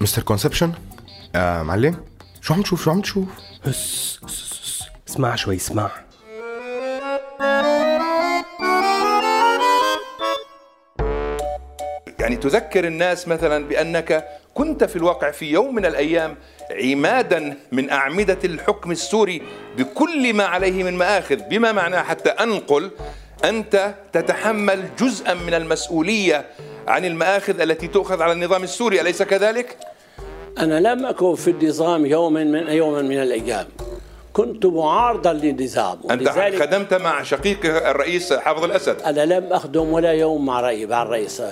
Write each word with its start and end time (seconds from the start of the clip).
مستر 0.00 0.22
كونسبشن 0.22 0.72
آه 1.36 1.62
معلم 1.62 1.96
شو 2.40 2.54
عم 2.54 2.62
تشوف؟ 2.62 2.84
شو 2.84 2.90
عم 2.90 3.00
تشوف؟ 3.00 3.28
هس. 3.66 4.18
اسمع 5.08 5.36
شوي 5.36 5.56
اسمع. 5.56 5.90
يعني 12.18 12.36
تذكر 12.36 12.84
الناس 12.84 13.28
مثلا 13.28 13.64
بأنك 13.68 14.24
كنت 14.54 14.84
في 14.84 14.96
الواقع 14.96 15.30
في 15.30 15.50
يوم 15.50 15.74
من 15.74 15.86
الأيام 15.86 16.36
عمادا 16.70 17.56
من 17.72 17.90
أعمدة 17.90 18.38
الحكم 18.44 18.90
السوري 18.90 19.42
بكل 19.78 20.34
ما 20.34 20.44
عليه 20.44 20.82
من 20.84 20.94
مآخذ 20.96 21.36
بما 21.36 21.72
معناه 21.72 22.02
حتى 22.02 22.30
أنقل 22.30 22.90
أنت 23.44 23.94
تتحمل 24.12 24.84
جزءا 25.00 25.34
من 25.34 25.54
المسؤولية 25.54 26.44
عن 26.88 27.04
المآخذ 27.04 27.60
التي 27.60 27.88
تؤخذ 27.88 28.22
على 28.22 28.32
النظام 28.32 28.62
السوري 28.62 29.00
أليس 29.00 29.22
كذلك؟ 29.22 29.76
أنا 30.58 30.80
لم 30.80 31.06
أكن 31.06 31.34
في 31.34 31.50
النظام 31.50 32.06
يوما 32.06 32.44
من 32.44 32.68
يوما 32.68 33.02
من 33.02 33.22
الأيام. 33.22 33.66
كنت 34.32 34.66
معارضا 34.66 35.32
للنظام 35.32 35.98
أنت 36.10 36.22
ولذلك 36.22 36.62
خدمت 36.62 36.94
مع 36.94 37.22
شقيق 37.22 37.86
الرئيس 37.86 38.32
حافظ 38.32 38.64
الأسد. 38.64 39.02
أنا 39.02 39.24
لم 39.34 39.52
أخدم 39.52 39.92
ولا 39.92 40.12
يوم 40.12 40.46
مع 40.46 40.60
رأي 40.60 40.86
مع 40.86 41.02
الرئيس. 41.02 41.42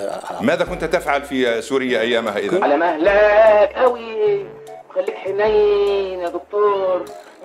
ماذا 0.40 0.64
كنت 0.64 0.84
تفعل 0.84 1.23
في 1.23 1.62
سوريا 1.62 2.01
أيامها 2.01 2.38
إذا؟ 2.38 2.64
على 2.64 2.76
مهلك 2.76 3.73
قوي 3.76 4.46
خليك 4.95 5.14
حنين 5.14 6.20
يا 6.20 6.28
دكتور. 6.28 7.04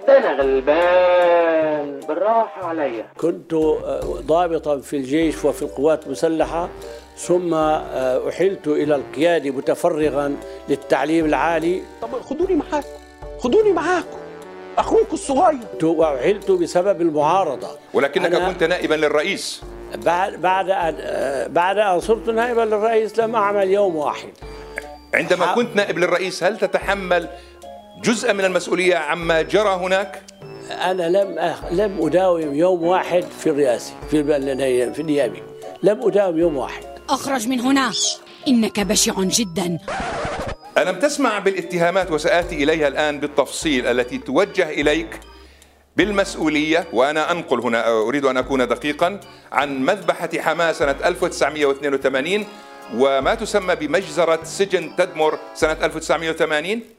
أنا 0.09 0.33
غلبان 0.33 1.99
بالراحة 2.07 2.65
عليا 2.65 3.05
كنت 3.17 3.53
آه، 3.53 3.99
ضابطا 4.01 4.77
في 4.77 4.95
الجيش 4.97 5.45
وفي 5.45 5.61
القوات 5.61 6.05
المسلحة 6.05 6.69
ثم 7.17 7.53
آه، 7.53 8.29
أحلت 8.29 8.67
إلى 8.67 8.95
القيادة 8.95 9.49
متفرغا 9.49 10.35
للتعليم 10.69 11.25
العالي. 11.25 11.81
طب 12.01 12.21
خدوني 12.21 12.55
معاكم 12.55 12.87
خدوني 13.39 13.71
معاكم 13.71 14.17
اخوكم 14.77 15.13
الصغير. 15.13 15.59
وأحلت 15.83 16.51
بسبب 16.51 17.01
المعارضة. 17.01 17.69
ولكنك 17.93 18.35
كنت 18.35 18.63
نائبا 18.63 18.95
للرئيس. 18.95 19.61
بعد 19.95 20.33
بعد 20.33 20.69
أن 20.69 20.95
آه، 20.99 21.47
بعد 21.47 21.77
أن 21.77 21.99
صرت 21.99 22.29
نائبا 22.29 22.61
للرئيس 22.61 23.19
لم 23.19 23.35
أعمل 23.35 23.71
يوم 23.71 23.95
واحد. 23.95 24.29
عندما 25.13 25.55
كنت 25.55 25.75
نائب 25.75 25.97
للرئيس 25.97 26.43
هل 26.43 26.57
تتحمل 26.57 27.29
جزءا 28.03 28.33
من 28.33 28.45
المسؤولية 28.45 28.95
عما 28.95 29.41
جرى 29.41 29.69
هناك؟ 29.69 30.21
أنا 30.71 31.09
لم 31.09 31.39
أخ... 31.39 31.71
لم 31.71 32.05
أداوم 32.05 32.55
يوم 32.55 32.83
واحد 32.83 33.25
في 33.39 33.49
الرئاسة 33.49 33.93
في 34.11 34.23
في 34.93 35.01
النيابة 35.01 35.41
لم 35.83 36.01
أداوم 36.07 36.39
يوم 36.39 36.57
واحد. 36.57 36.83
أخرج 37.09 37.47
من 37.47 37.59
هنا. 37.59 37.91
إنك 38.47 38.79
بشع 38.79 39.13
جدا. 39.17 39.77
ألم 40.77 40.99
تسمع 40.99 41.39
بالاتهامات 41.39 42.11
وسآتي 42.11 42.63
إليها 42.63 42.87
الآن 42.87 43.19
بالتفصيل 43.19 43.87
التي 43.87 44.17
توجه 44.17 44.69
إليك 44.69 45.19
بالمسؤولية؟ 45.97 46.87
وأنا 46.93 47.31
أنقل 47.31 47.59
هنا 47.59 47.91
أريد 47.91 48.25
أن 48.25 48.37
أكون 48.37 48.67
دقيقا 48.67 49.19
عن 49.51 49.85
مذبحة 49.85 50.29
حماة 50.37 50.71
سنة 50.71 50.95
1982 51.05 52.45
وما 52.95 53.35
تسمى 53.35 53.75
بمجزرة 53.75 54.39
سجن 54.43 54.95
تدمر 54.95 55.37
سنة 55.55 55.77
1980 55.83 56.96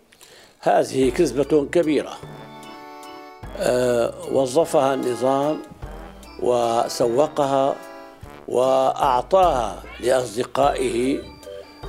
هذه 0.60 1.10
كذبة 1.10 1.66
كبيرة. 1.72 2.12
أه 3.56 4.14
وظفها 4.32 4.94
النظام 4.94 5.58
وسوقها 6.42 7.74
وأعطاها 8.48 9.82
لأصدقائه 10.00 11.18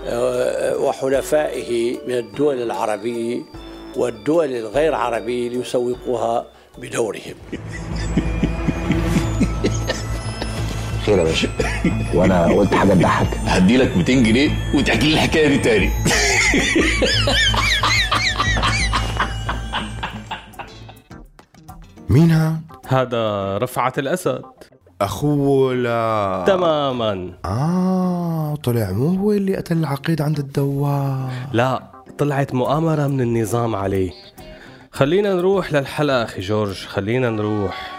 أه 0.05 0.77
وحلفائه 0.77 1.97
من 2.07 2.13
الدول 2.17 2.61
العربية 2.61 3.41
والدول 3.95 4.55
الغير 4.55 4.95
عربية 4.95 5.49
ليسوقوها 5.49 6.45
بدورهم. 6.77 7.35
خير 11.05 11.17
يا 11.17 11.23
باشا. 11.23 11.49
وأنا 12.13 12.45
قلت 12.45 12.73
حاجة 12.73 12.93
تضحك. 12.93 13.27
هدي 13.45 13.77
لك 13.77 13.97
200 13.97 14.13
جنيه 14.13 14.49
وتحكي 14.75 15.08
لي 15.08 15.13
الحكاية 15.13 15.47
دي 15.47 15.58
تاني. 15.58 15.89
مين 22.19 22.31
هاد 22.31 22.61
هذا 22.87 23.57
رفعت 23.57 23.99
الأسد. 23.99 24.41
اخوه 25.02 25.75
لا 25.75 26.43
تماما. 26.47 27.33
آه 27.45 28.55
طلع 28.55 28.91
مو 28.91 29.07
هو 29.07 29.31
اللي 29.31 29.55
قتل 29.55 29.77
العقيد 29.77 30.21
عند 30.21 30.39
الدوار. 30.39 31.31
لا 31.53 31.83
طلعت 32.17 32.53
مؤامرة 32.53 33.08
من 33.08 33.21
النظام 33.21 33.75
عليه. 33.75 34.11
خلينا 34.91 35.33
نروح 35.33 35.73
للحلقة 35.73 36.23
أخي 36.23 36.41
جورج 36.41 36.85
خلينا 36.85 37.29
نروح. 37.29 37.98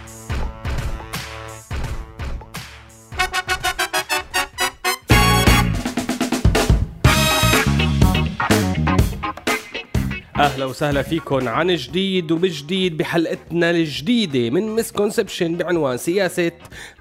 أهلا 10.41 10.65
وسهلا 10.65 11.01
فيكم 11.01 11.47
عن 11.47 11.75
جديد 11.75 12.31
وبجديد 12.31 12.97
بحلقتنا 12.97 13.69
الجديدة 13.69 14.49
من 14.49 14.75
misconception 14.75 15.55
بعنوان 15.55 15.97
سياسة 15.97 16.51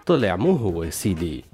طلع 0.07 0.37
مو 0.37 0.57
هو 0.57 0.91
سيدي. 0.91 1.45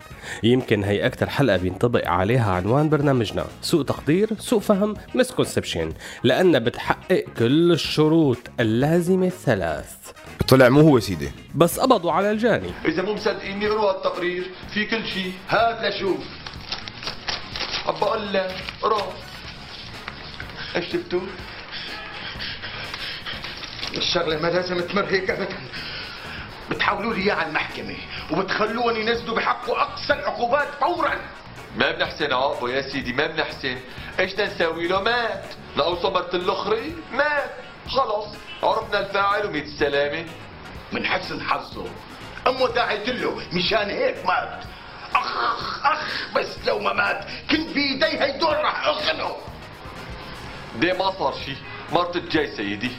يمكن 0.42 0.84
هي 0.84 1.06
أكثر 1.06 1.30
حلقة 1.30 1.56
بينطبق 1.56 2.08
عليها 2.08 2.52
عنوان 2.52 2.88
برنامجنا. 2.88 3.47
سوء 3.62 3.82
تقدير 3.82 4.28
سوء 4.38 4.60
فهم 4.60 4.94
misconception 5.14 5.92
لانها 6.22 6.60
بتحقق 6.60 7.24
كل 7.38 7.72
الشروط 7.72 8.38
اللازمة 8.60 9.26
الثلاث. 9.26 9.94
طلع 10.48 10.68
مو 10.68 10.80
هو 10.80 11.00
سيدي. 11.00 11.30
بس 11.54 11.80
قبضوا 11.80 12.12
على 12.12 12.30
الجاني. 12.30 12.70
إذا 12.84 13.03
مو 13.03 13.14
مصدقيني 13.14 13.66
اقروا 13.66 13.91
التقرير 13.91 14.50
في 14.74 14.86
كل 14.86 15.06
شيء. 15.06 15.32
هات 15.48 15.94
لشوف 15.94 16.18
عم 17.86 17.94
بقول 18.00 18.32
لك 18.32 18.54
اقرا 18.82 19.12
إيش 20.76 20.84
شفتوا؟ 20.92 21.20
الشغلة 23.98 24.38
ما 24.38 24.48
لازم 24.48 24.80
تمر 24.80 25.04
هيك 25.04 25.30
ابدا. 25.30 25.56
بتحولوا 26.70 27.14
لي 27.14 27.22
اياه 27.22 27.34
على 27.34 27.48
المحكمة 27.48 27.96
وبتخلوهم 28.30 28.96
ينزلوا 28.96 29.36
بحقه 29.36 29.82
أقصى 29.82 30.12
العقوبات 30.12 30.68
فورا. 30.80 31.20
ما 31.76 31.92
بنحسن 31.92 32.32
عقبه 32.32 32.70
يا 32.70 32.82
سيدي 32.82 33.12
ما 33.12 33.26
بنحسن 33.26 33.76
إيش 34.20 34.32
بدنا 34.32 34.54
نسوي 34.54 34.88
له؟ 34.88 35.02
مات. 35.02 35.44
لو 35.76 35.96
صبرت 35.96 36.34
الاخري 36.34 36.96
مات. 37.12 37.50
خلص 37.88 38.26
عرفنا 38.62 39.00
الفاعل 39.00 39.47
وميت 39.47 39.65
السلامة. 39.65 40.24
من 40.92 41.06
حسن 41.06 41.42
حظه. 41.42 41.86
أمه 42.47 42.68
داعت 42.68 43.09
له 43.09 43.42
مشان 43.53 43.91
هيك 43.91 44.26
مات. 44.26 44.65
أخ 45.15 45.86
أخ 45.86 46.28
بس 46.36 46.59
لو 46.66 46.78
ما 46.78 46.92
مات 46.92 47.24
كنت 47.50 47.68
بايدي 47.74 48.06
هيدول 48.06 48.56
رح 48.65 48.86
اخنه 48.86 49.36
ده 50.76 50.92
ما 50.98 51.10
صار 51.10 51.34
شي. 51.47 51.56
مرت 51.92 52.16
الجاي 52.16 52.56
سيدي. 52.56 52.91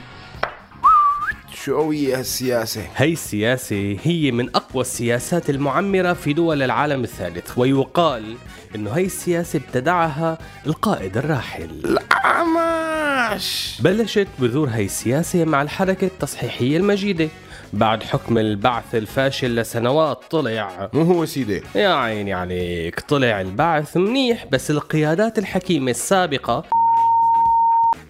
شو 1.68 1.78
قوية 1.78 2.19
هالسياسة 2.19 2.81
هي 2.96 3.14
السياسة 3.14 3.98
هي 4.04 4.31
من 4.31 4.56
أقوى 4.56 4.81
السياسات 4.81 5.50
المعمرة 5.50 6.14
في 6.14 6.34
دول 6.34 6.64
العالم 6.64 7.04
الثالث 7.04 7.58
ويقال 7.58 8.36
إنه 8.75 8.92
هي 8.92 9.06
السياسة 9.06 9.60
ابتدعها 9.60 10.38
القائد 10.68 11.18
الراحل. 11.18 11.69
الأعمش 11.86 13.78
بلشت 13.80 14.28
بذور 14.40 14.69
هي 14.69 14.86
السياسة 14.86 15.46
مع 15.46 15.62
الحركة 15.62 16.08
التصحيحية 16.08 16.78
المجيدة. 16.78 17.30
بعد 17.74 18.04
حكم 18.04 18.38
البعث 18.38 18.96
الفاشل 18.96 19.56
لسنوات 19.56 20.24
طلع. 20.30 20.90
مو 20.94 21.02
هو 21.02 21.25
سيدي. 21.25 21.62
يا 21.75 21.90
عيني 21.90 22.34
عليك 22.34 23.00
طلع 23.00 23.42
البعث 23.42 23.98
منيح 23.98 24.46
بس 24.52 24.72
القيادات 24.72 25.40
الحكيمة 25.40 25.92
السابقة 25.92 26.63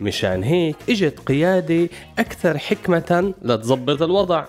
مشان 0.02 0.44
هيك 0.44 0.76
إجت 0.90 1.20
قيادة 1.20 1.90
أكثر 2.20 2.58
حكمة 2.58 3.34
لتظبط 3.42 4.02
الوضع. 4.02 4.46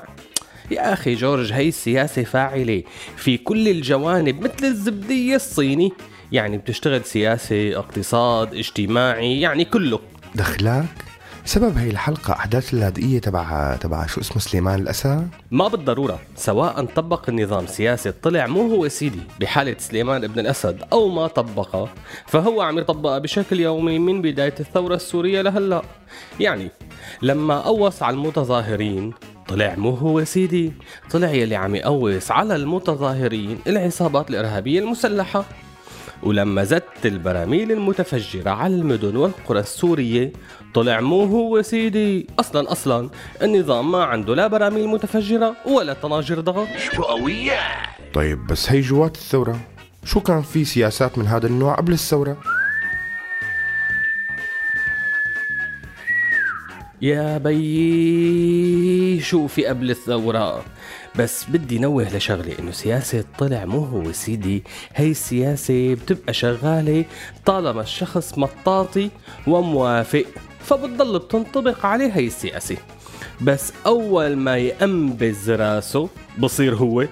يا 0.71 0.93
أخي 0.93 1.15
جورج 1.15 1.53
هي 1.53 1.69
السياسة 1.69 2.23
فاعلة. 2.23 2.83
في 3.17 3.37
كل 3.37 3.69
الجوانب 3.69 4.41
مثل 4.41 4.67
الزبدية 4.67 5.37
الصيني. 5.37 5.93
يعني 6.33 6.59
بتشتغل 6.59 7.05
سياسة 7.05 7.79
اقتصاد 7.79 8.55
اجتماعي 8.55 9.41
يعني 9.41 9.65
كله. 9.65 10.01
دخلاك 10.35 11.08
سبب 11.49 11.79
هي 11.79 11.91
الحلقة 11.91 12.33
أحداث 12.33 12.75
اللاذقية 12.75 13.19
تبع 13.19 13.77
تبع 13.77 14.07
شو 14.07 14.21
اسمه 14.21 14.39
سليمان 14.39 14.81
الأسى؟ 14.81 15.27
ما 15.51 15.69
بالضرورة 15.69 16.21
سواء 16.37 16.85
طبق 16.85 17.29
النظام 17.29 17.67
سياسي 17.67 18.13
طلع 18.13 18.47
مو 18.47 18.75
هو 18.75 18.89
سيدي. 18.89 19.21
بحالة 19.41 19.77
سليمان 19.79 20.25
ابن 20.25 20.41
الأسد 20.41 20.83
أو 20.93 21.09
ما 21.09 21.27
طبقه 21.27 21.89
فهو 22.27 22.61
عم 22.61 22.79
يطبقها 22.79 23.19
بشكل 23.19 23.61
يومي 23.61 23.99
من 23.99 24.23
بداية 24.23 24.55
الثورة 24.61 24.95
السورية 24.95 25.43
لهلأ. 25.43 25.83
يعني 26.41 26.71
لما 27.23 27.61
قوص 27.61 28.03
على 28.03 28.15
المتظاهرين 28.15 29.13
طلع 29.49 29.75
مو 29.75 29.91
هو 29.91 30.25
سيدي. 30.25 30.73
طلع 31.11 31.31
يلي 31.31 31.57
عم 31.57 31.75
يقوص 31.75 32.31
على 32.31 32.57
المتظاهرين 32.57 33.59
العصابات 33.67 34.31
الإرهابية 34.31 34.81
المسلحة. 34.81 35.45
ولما 36.23 36.65
زدت 36.65 37.07
البراميل 37.07 37.73
المتفجرة 37.73 38.51
على 38.51 38.75
المدن 38.75 39.17
والقرى 39.17 39.61
السورية 39.61 40.33
طلع 40.75 41.01
مو 41.01 41.25
هو 41.25 41.63
سيدي. 41.63 42.27
أصلا 42.41 42.73
أصلا 42.73 43.11
النظام 43.43 43.93
ما 43.93 44.05
عنده 44.05 44.35
لا 44.35 44.47
براميل 44.47 44.89
متفجرة 44.89 45.57
ولا 45.67 45.93
طناجر 45.93 46.41
ضغط. 46.41 46.69
شو 46.93 47.03
قوية؟ 47.03 47.59
طيب 48.15 48.47
بس 48.47 48.71
هي 48.71 48.81
جوات 48.81 49.17
الثورة. 49.17 49.61
شو 50.05 50.21
كان 50.21 50.43
في 50.43 50.65
سياسات 50.65 51.19
من 51.19 51.27
هذا 51.27 51.47
النوع 51.47 51.75
قبل 51.75 51.93
الثورة؟ 51.93 52.37
يا 57.03 57.39
بيي 57.39 59.21
شو 59.21 59.47
في 59.47 59.67
قبل 59.67 59.91
الثورة؟ 59.91 60.65
بس 61.19 61.45
بدي 61.45 61.79
نوه 61.79 62.17
لشغلة 62.17 62.59
إنه 62.59 62.71
سياسة 62.71 63.25
طلع 63.39 63.65
مو 63.65 63.79
هو 63.85 64.13
سيدي. 64.13 64.63
هي 64.95 65.11
السياسة 65.11 65.95
بتبقى 65.95 66.33
شغالة 66.33 67.05
طالما 67.47 67.81
الشخص 67.81 68.39
مطاطي 68.39 69.11
وموافق 69.47 70.25
فبتضل 70.61 71.19
بتنطبق 71.19 71.87
عليه 71.87 72.11
هي 72.13 72.27
السياسة. 72.27 72.77
بس 73.41 73.73
أول 73.87 74.37
ما 74.37 74.57
يأنبز 74.57 75.51
راسه 75.51 76.09
بصير 76.39 76.75
هو. 76.75 77.07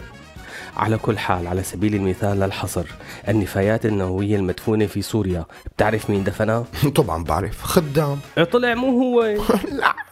على 0.77 0.99
كل 0.99 1.19
حال 1.19 1.47
على 1.47 1.63
سبيل 1.63 1.95
المثال 1.95 2.41
للحصر 2.41 2.87
النفايات 3.29 3.87
النووية 3.87 4.37
المدفونة 4.37 4.87
في 4.87 5.03
سوريا 5.03 5.45
بتعرف 5.77 6.11
مين 6.11 6.25
دفنها؟ 6.25 6.65
طبعا 6.97 7.25
بعرف 7.25 7.63
خدام. 7.63 8.19
طلع 8.53 8.75
مو 8.75 8.89
هو. 9.03 9.23
العماش 9.73 10.06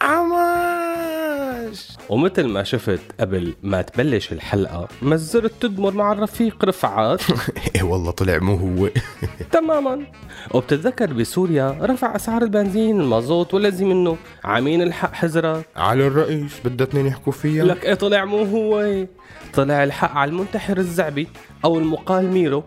ومثل 2.09 2.47
ما 2.47 2.63
شفت 2.63 2.99
قبل 3.19 3.53
ما 3.63 3.81
تبلش 3.81 4.31
الحلقة 4.31 4.87
مزرت 5.01 5.51
تدمر 5.61 5.91
مع 5.93 6.11
الرفيق 6.11 6.65
رفعات 6.65 7.21
إيه 7.75 7.83
والله 7.83 8.11
طلع 8.11 8.37
مو 8.37 8.55
هو. 8.55 8.89
تماما. 9.51 10.05
وبتتذكر 10.51 11.13
بسوريا 11.13 11.77
رفع 11.81 12.15
أسعار 12.15 12.41
البنزين 12.43 13.01
المازوت 13.01 13.53
والذي 13.53 13.85
منه. 13.85 14.17
عامين 14.43 14.81
الحق 14.81 15.13
حزرك 15.13 15.65
على 15.75 16.07
الرئيس 16.07 16.51
بدها 16.65 16.87
اثنين 16.87 17.05
يحكوا 17.07 17.31
فيها 17.33 17.63
لك 17.63 17.85
إيه 17.85 17.93
طلع 17.93 18.25
مو 18.25 18.43
هو؟ 18.43 19.05
طلع 19.53 19.83
الحق 19.83 20.11
على 20.11 20.29
المنتحر 20.31 20.77
الزعبي 20.77 21.27
أو 21.65 21.77
المقال 21.79 22.27
ميرو 22.31 22.63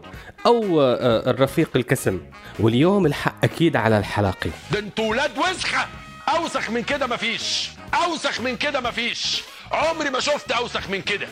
أو 0.46 0.80
آه، 0.80 1.30
الرفيق 1.30 1.70
الكسم. 1.76 2.20
واليوم 2.60 3.06
الحق 3.06 3.44
أكيد 3.44 3.76
على 3.76 3.98
الحلاقي 3.98 4.50
ده 4.72 4.78
أنتوا 4.78 5.10
ولاد 5.10 5.30
وسخة! 5.38 5.86
أوسخ 6.36 6.70
من 6.70 6.82
كده 6.82 7.06
مفيش. 7.06 7.70
أوسخ 7.94 8.40
من 8.40 8.56
كده 8.56 8.80
مفيش. 8.80 9.42
عمري 9.72 10.10
ما 10.10 10.20
شفت 10.20 10.52
أوسخ 10.52 10.90
من 10.90 11.02
كده. 11.02 11.26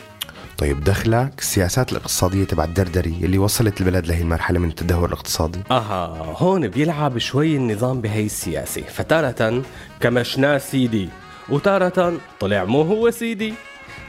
طيب 0.57 0.83
دخلك 0.83 1.33
السياسات 1.39 1.91
الاقتصادية 1.91 2.43
تبع 2.43 2.63
الدردري 2.63 3.15
اللي 3.23 3.37
وصلت 3.37 3.81
البلد 3.81 4.07
لهي 4.07 4.21
المرحلة 4.21 4.59
من 4.59 4.69
التدهور 4.69 5.07
الاقتصادي. 5.07 5.59
أها 5.71 6.35
هون 6.37 6.67
بيلعب 6.67 7.17
شوي 7.17 7.55
النظام 7.55 8.01
بهي 8.01 8.25
السياسة. 8.25 8.81
فتارة 8.81 9.63
كمشناه 9.99 10.57
سيدي 10.57 11.09
وتارة 11.49 12.17
طلع 12.39 12.63
مو 12.63 12.81
هو 12.81 13.11
سيدي. 13.11 13.53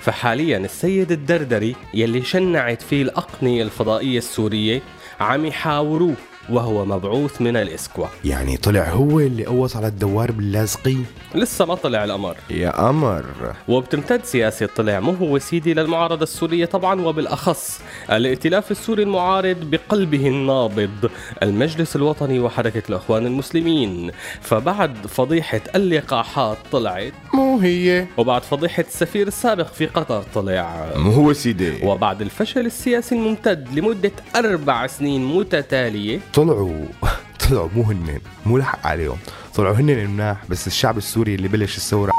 فحاليا 0.00 0.58
السيد 0.58 1.12
الدردري 1.12 1.76
يلي 1.94 2.24
شنعت 2.24 2.82
فيه 2.82 3.02
الأقنية 3.02 3.62
الفضائية 3.62 4.18
السورية 4.18 4.82
عم 5.20 5.46
يحاوروه. 5.46 6.14
وهو 6.50 6.84
مبعوث 6.84 7.42
من 7.42 7.56
الإسكوا. 7.56 8.06
يعني 8.24 8.56
طلع 8.56 8.88
هو 8.88 9.20
اللي 9.20 9.46
قوص 9.46 9.76
على 9.76 9.86
الدوار 9.86 10.32
باللازقي 10.32 10.96
لسه 11.34 11.64
ما 11.64 11.74
طلع 11.74 12.04
الأمر. 12.04 12.36
يا 12.50 12.70
قمر. 12.70 13.24
وبتمتد 13.68 14.24
سياسة 14.24 14.68
طلع 14.76 15.00
مو 15.00 15.12
هو 15.12 15.38
سيدي 15.38 15.74
للمعارضة 15.74 16.22
السورية 16.22 16.64
طبعا 16.64 17.00
وبالأخص. 17.00 17.80
الائتلاف 18.10 18.70
السوري 18.70 19.02
المعارض 19.02 19.56
بقلبه 19.56 20.28
النابض. 20.28 21.10
المجلس 21.42 21.96
الوطني 21.96 22.40
وحركة 22.40 22.82
الأخوان 22.88 23.26
المسلمين. 23.26 24.10
فبعد 24.40 25.06
فضيحة 25.06 25.60
اللقاحات 25.74 26.58
طلعت. 26.72 27.12
مو 27.34 27.58
هي. 27.58 28.06
وبعد 28.16 28.42
فضيحة 28.42 28.84
السفير 28.88 29.26
السابق 29.26 29.72
في 29.72 29.86
قطر 29.86 30.22
طلع. 30.34 30.92
مو 30.96 31.10
هو 31.10 31.32
سيدي 31.32 31.86
وبعد 31.86 32.22
الفشل 32.22 32.66
السياسي 32.66 33.14
الممتد 33.14 33.78
لمدة 33.78 34.12
أربع 34.36 34.86
سنين 34.86 35.24
متتالية. 35.24 36.20
طلعوا 36.38 36.84
طلعوا 37.48 37.68
مو 37.76 37.82
هن 37.82 38.20
مو 38.46 38.58
لحق 38.58 38.86
عليهم. 38.86 39.16
طلعوا 39.54 39.74
هن 39.74 39.90
المناح 39.90 40.44
بس 40.48 40.66
الشعب 40.66 40.98
السوري 40.98 41.34
اللي 41.34 41.48
بلش 41.48 41.76
الثورة 41.76 42.12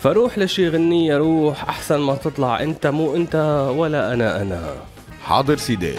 فروح 0.00 0.38
لشي 0.38 0.68
غنية 0.68 1.16
روح 1.16 1.68
أحسن 1.68 1.98
ما 2.00 2.14
تطلع 2.14 2.60
أنت 2.62 2.86
مو 2.86 3.16
أنت 3.16 3.34
ولا 3.76 4.12
أنا 4.14 4.42
أنا. 4.42 4.74
حاضر 5.24 5.56
سيدي. 5.56 5.94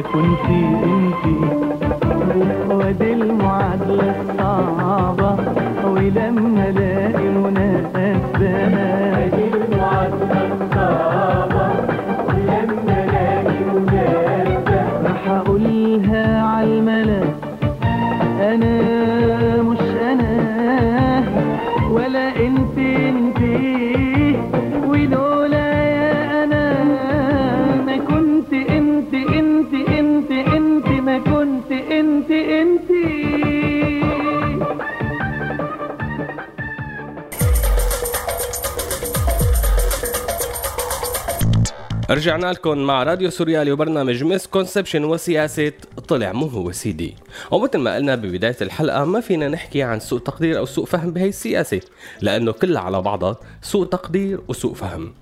ولا 0.00 0.08
كنتي 0.08 1.39
رجعنا 42.20 42.52
لكم 42.52 42.78
مع 42.78 43.02
راديو 43.02 43.30
سوريالي 43.30 43.72
وبرنامج 43.72 44.24
misconception 44.24 45.04
وسياسة 45.04 45.72
طلع 46.08 46.32
مو 46.32 46.46
هو 46.46 46.72
سيدي 46.72 47.14
ومثل 47.50 47.78
ما 47.78 47.94
قلنا 47.94 48.14
ببداية 48.14 48.56
الحلقة 48.62 49.04
ما 49.04 49.20
فينا 49.20 49.48
نحكي 49.48 49.82
عن 49.82 50.00
سوء 50.00 50.18
تقدير 50.18 50.58
أو 50.58 50.64
سوء 50.66 50.84
فهم 50.84 51.10
بهي 51.10 51.28
السياسة 51.28 51.80
لأنه 52.20 52.52
كلها 52.52 52.82
على 52.82 53.02
بعضها 53.02 53.36
سوء 53.62 53.86
تقدير 53.86 54.40
وسوء 54.48 54.74
فهم. 54.74 55.12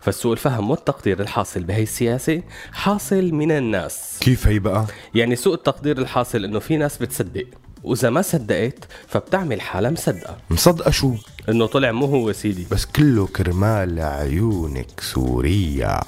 فالسوء 0.00 0.32
الفهم 0.32 0.70
والتقدير 0.70 1.20
الحاصل 1.20 1.62
بهي 1.62 1.82
السياسة 1.82 2.42
حاصل 2.72 3.34
من 3.34 3.52
الناس. 3.52 4.18
كيف 4.20 4.46
هي 4.46 4.58
بقى؟ 4.58 4.86
يعني 5.14 5.36
سوء 5.36 5.54
التقدير 5.54 5.98
الحاصل 5.98 6.44
إنه 6.44 6.58
في 6.58 6.76
ناس 6.76 6.98
بتصدق. 6.98 7.46
وإذا 7.86 8.10
ما 8.10 8.22
صدقت 8.22 8.84
فبتعمل 9.08 9.60
حالها 9.60 9.90
مصدقة. 9.90 10.36
مصدقة 10.50 10.90
شو؟ 10.90 11.14
إنه 11.48 11.66
طلع 11.66 11.92
مو 11.92 12.06
هو 12.06 12.32
سيدي. 12.32 12.66
بس 12.70 12.86
كله 12.86 13.26
كرمال 13.26 14.00
عيونك 14.00 15.00
سوريا 15.00 16.00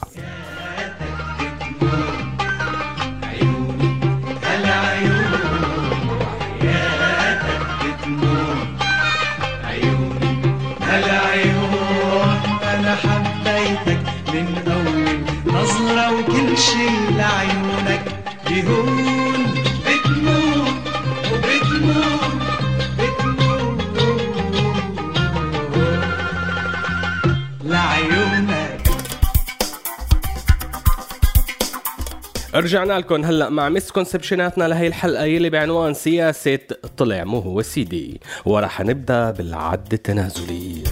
رجعنا 32.58 32.92
لكم 32.92 33.24
هلا 33.24 33.48
مع 33.48 33.68
misconception 33.68 34.51
اتنا 34.51 34.64
لهي 34.64 34.86
الحلقة 34.86 35.24
يلي 35.24 35.50
بعنوان 35.50 35.94
سياسة 35.94 36.58
طلع 36.96 37.24
مو 37.24 37.38
هو 37.38 37.62
سيدي. 37.62 38.20
ورح 38.44 38.80
نبدأ 38.80 39.30
بالعد 39.30 39.92
التنازلي. 39.92 40.84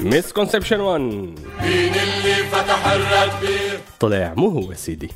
misconception 0.00 0.80
1 0.80 1.00
مين 1.00 1.34
اللي 1.94 2.34
فتح 2.34 2.86
الردة 2.86 3.80
طلع 4.00 4.34
مو 4.36 4.48
هو 4.48 4.74
سيدي. 4.74 5.10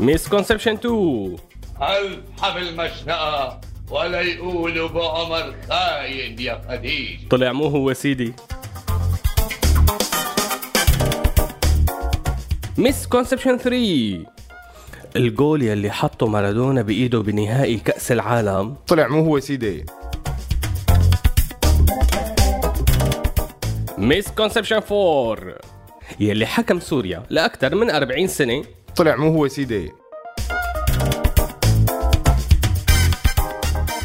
misconception 0.00 0.74
2 0.74 1.36
هل 1.80 2.22
حمل 2.40 2.76
مشنقة 2.76 3.60
ولا 3.90 4.20
يقولوا 4.20 4.88
بعمر 4.88 5.54
خاين 5.68 6.40
يا 6.40 6.62
خديج 6.68 7.28
طلع 7.30 7.52
مو 7.52 7.64
هو 7.64 7.92
سيدي. 7.92 8.32
misconception 12.78 13.56
3 13.56 14.24
الجول 15.16 15.62
يلي 15.62 15.90
حطه 15.90 16.26
مارادونا 16.26 16.82
بإيده 16.82 17.20
بنهائي 17.22 17.76
كأس 17.76 18.12
العالم. 18.12 18.76
طلع 18.86 19.08
مو 19.08 19.24
هو 19.24 19.40
سيدي. 19.40 19.86
misconception 23.98 24.80
4 24.92 25.54
يلي 26.20 26.46
حكم 26.46 26.80
سوريا 26.80 27.22
لأكثر 27.30 27.74
من 27.74 27.90
40 27.90 28.26
سنة. 28.26 28.64
طلع 28.96 29.16
مو 29.16 29.32
هو 29.34 29.48
سيدي. 29.48 29.92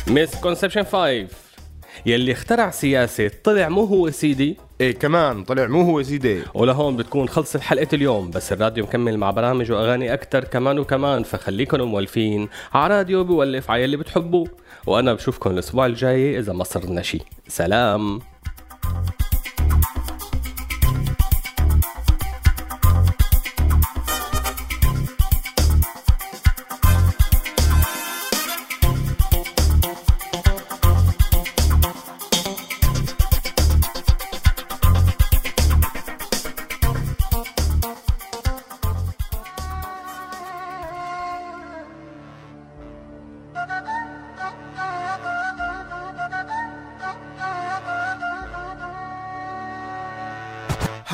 misconception 0.08 0.84
5 0.84 1.28
يلي 2.06 2.32
اخترع 2.32 2.72
سياسة 2.72 3.32
طلع 3.44 3.70
مو 3.70 3.84
هو 3.84 4.10
سيدي. 4.10 4.58
إيه 4.82 4.92
كمان 4.92 5.44
طلع 5.44 5.68
مو 5.68 5.82
هو 5.82 6.04
سيدي. 6.04 6.42
ولهون 6.54 6.96
بتكون 6.96 7.30
خلصت 7.30 7.58
حلقة 7.58 7.88
اليوم 7.94 8.32
بس 8.32 8.52
الراديو 8.52 8.84
مكمل 8.84 9.18
مع 9.18 9.32
برامج 9.32 9.72
وأغاني 9.72 10.14
أكتر 10.14 10.44
كمان 10.44 10.80
وكمان 10.80 11.24
فخليكن 11.24 11.82
مولفين 11.82 12.50
على 12.74 12.98
راديو 12.98 13.24
بولف 13.24 13.72
على 13.72 13.86
اللي 13.86 13.98
بتحبوه. 13.98 14.48
وأنا 14.88 15.14
بشوفكم 15.14 15.52
الأسبوع 15.52 15.86
الجاي 15.86 16.40
إذا 16.40 16.54
ما 16.54 16.64
صرنا 16.64 17.02
شي. 17.02 17.20
سلام. 17.48 18.22